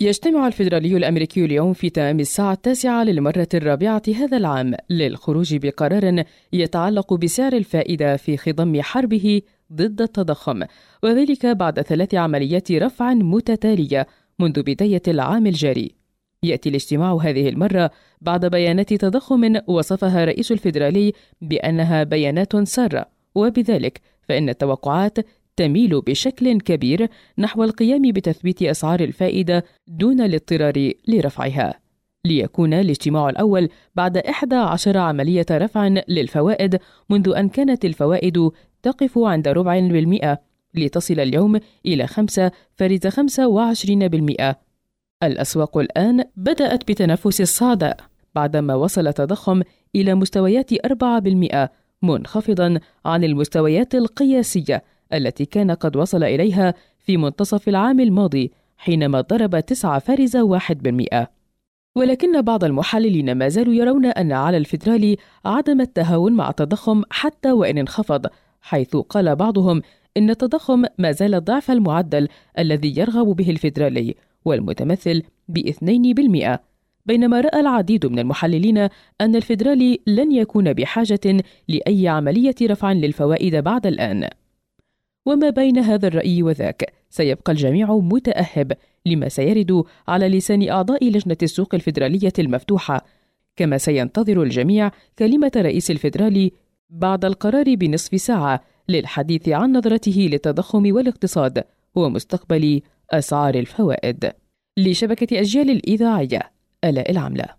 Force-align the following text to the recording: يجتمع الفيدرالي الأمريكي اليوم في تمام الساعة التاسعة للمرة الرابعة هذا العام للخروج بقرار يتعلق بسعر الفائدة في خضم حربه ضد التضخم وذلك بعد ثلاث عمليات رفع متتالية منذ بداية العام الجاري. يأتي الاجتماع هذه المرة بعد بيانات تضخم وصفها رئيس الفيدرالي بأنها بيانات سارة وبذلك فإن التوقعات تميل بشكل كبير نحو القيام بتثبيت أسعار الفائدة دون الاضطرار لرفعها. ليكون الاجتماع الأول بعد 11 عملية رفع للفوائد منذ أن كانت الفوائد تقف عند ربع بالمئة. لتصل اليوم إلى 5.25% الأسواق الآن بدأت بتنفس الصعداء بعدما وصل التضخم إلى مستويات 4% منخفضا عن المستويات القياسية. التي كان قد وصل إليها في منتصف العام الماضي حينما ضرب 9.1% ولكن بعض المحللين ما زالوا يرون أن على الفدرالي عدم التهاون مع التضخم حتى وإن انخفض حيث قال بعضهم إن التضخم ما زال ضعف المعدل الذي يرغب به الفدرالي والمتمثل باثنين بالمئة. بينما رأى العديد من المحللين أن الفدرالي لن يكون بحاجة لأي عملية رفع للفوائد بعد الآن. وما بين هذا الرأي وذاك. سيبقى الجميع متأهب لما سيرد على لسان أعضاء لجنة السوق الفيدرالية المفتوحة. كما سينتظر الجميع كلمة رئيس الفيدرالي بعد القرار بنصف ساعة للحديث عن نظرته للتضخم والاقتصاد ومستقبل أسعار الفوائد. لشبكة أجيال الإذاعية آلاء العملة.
يجتمع 0.00 0.46
الفيدرالي 0.46 0.96
الأمريكي 0.96 1.44
اليوم 1.44 1.72
في 1.72 1.90
تمام 1.90 2.20
الساعة 2.20 2.52
التاسعة 2.52 3.04
للمرة 3.04 3.48
الرابعة 3.54 4.02
هذا 4.16 4.36
العام 4.36 4.74
للخروج 4.90 5.56
بقرار 5.56 6.24
يتعلق 6.52 7.14
بسعر 7.14 7.52
الفائدة 7.52 8.16
في 8.16 8.36
خضم 8.36 8.82
حربه 8.82 9.42
ضد 9.72 10.02
التضخم 10.02 10.62
وذلك 11.02 11.46
بعد 11.46 11.80
ثلاث 11.80 12.14
عمليات 12.14 12.72
رفع 12.72 13.14
متتالية 13.14 14.06
منذ 14.38 14.62
بداية 14.62 15.02
العام 15.08 15.46
الجاري. 15.46 15.94
يأتي 16.42 16.68
الاجتماع 16.68 17.14
هذه 17.22 17.48
المرة 17.48 17.90
بعد 18.20 18.46
بيانات 18.46 18.94
تضخم 18.94 19.56
وصفها 19.66 20.24
رئيس 20.24 20.52
الفيدرالي 20.52 21.12
بأنها 21.40 22.02
بيانات 22.02 22.56
سارة 22.56 23.06
وبذلك 23.34 24.00
فإن 24.28 24.48
التوقعات 24.48 25.18
تميل 25.56 26.00
بشكل 26.00 26.60
كبير 26.60 27.08
نحو 27.38 27.64
القيام 27.64 28.02
بتثبيت 28.02 28.62
أسعار 28.62 29.00
الفائدة 29.00 29.64
دون 29.88 30.20
الاضطرار 30.20 30.92
لرفعها. 31.08 31.74
ليكون 32.24 32.74
الاجتماع 32.74 33.28
الأول 33.28 33.68
بعد 33.94 34.16
11 34.16 34.98
عملية 34.98 35.46
رفع 35.50 35.88
للفوائد 36.08 36.78
منذ 37.10 37.32
أن 37.36 37.48
كانت 37.48 37.84
الفوائد 37.84 38.50
تقف 38.82 39.18
عند 39.18 39.48
ربع 39.48 39.78
بالمئة. 39.78 40.38
لتصل 40.74 41.20
اليوم 41.20 41.60
إلى 41.86 42.06
5.25% 42.06 44.54
الأسواق 45.22 45.78
الآن 45.78 46.24
بدأت 46.36 46.90
بتنفس 46.90 47.40
الصعداء 47.40 47.96
بعدما 48.34 48.74
وصل 48.74 49.08
التضخم 49.08 49.62
إلى 49.94 50.14
مستويات 50.14 50.86
4% 50.86 51.68
منخفضا 52.02 52.80
عن 53.04 53.24
المستويات 53.24 53.94
القياسية. 53.94 54.84
التي 55.12 55.44
كان 55.44 55.70
قد 55.70 55.96
وصل 55.96 56.24
إليها 56.24 56.74
في 56.98 57.16
منتصف 57.16 57.68
العام 57.68 58.00
الماضي 58.00 58.52
حينما 58.76 59.20
ضرب 59.20 59.60
9.1% 59.60 61.26
ولكن 61.94 62.42
بعض 62.42 62.64
المحللين 62.64 63.34
ما 63.34 63.48
زالوا 63.48 63.74
يرون 63.74 64.06
أن 64.06 64.32
على 64.32 64.56
الفدرالي 64.56 65.16
عدم 65.44 65.80
التهاون 65.80 66.32
مع 66.32 66.48
التضخم 66.50 67.02
حتى 67.10 67.52
وإن 67.52 67.78
انخفض 67.78 68.26
حيث 68.60 68.96
قال 68.96 69.36
بعضهم 69.36 69.82
إن 70.16 70.30
التضخم 70.30 70.84
ما 70.98 71.12
زال 71.12 71.44
ضعف 71.44 71.70
المعدل 71.70 72.28
الذي 72.58 72.98
يرغب 72.98 73.26
به 73.36 73.50
الفدرالي 73.50 74.14
والمتمثل 74.44 75.22
باثنين 75.48 76.14
بالمئة. 76.14 76.60
بينما 77.06 77.40
رأى 77.40 77.60
العديد 77.60 78.06
من 78.06 78.18
المحللين 78.18 78.78
أن 79.20 79.36
الفدرالي 79.36 80.00
لن 80.06 80.32
يكون 80.32 80.72
بحاجة 80.72 81.42
لأي 81.68 82.08
عملية 82.08 82.54
رفع 82.62 82.92
للفوائد 82.92 83.56
بعد 83.56 83.86
الآن. 83.86 84.28
وما 85.26 85.50
بين 85.50 85.78
هذا 85.78 86.08
الرأي 86.08 86.42
وذاك. 86.42 86.92
سيبقى 87.10 87.52
الجميع 87.52 87.96
متأهب 87.96 88.72
لما 89.06 89.28
سيرد 89.28 89.84
على 90.08 90.28
لسان 90.28 90.68
أعضاء 90.68 91.10
لجنة 91.10 91.36
السوق 91.42 91.74
الفيدرالية 91.74 92.32
المفتوحة. 92.38 93.04
كما 93.56 93.78
سينتظر 93.78 94.42
الجميع 94.42 94.90
كلمة 95.18 95.52
رئيس 95.56 95.90
الفيدرالي 95.90 96.52
بعد 96.90 97.24
القرار 97.24 97.74
بنصف 97.74 98.20
ساعة 98.20 98.60
للحديث 98.88 99.48
عن 99.48 99.76
نظرته 99.76 100.28
للتضخم 100.32 100.94
والاقتصاد 100.94 101.64
ومستقبل 101.94 102.80
أسعار 103.10 103.54
الفوائد. 103.54 104.32
لشبكة 104.76 105.40
أجيال 105.40 105.70
الإذاعية 105.70 106.40
آلاء 106.84 107.10
العملة. 107.10 107.55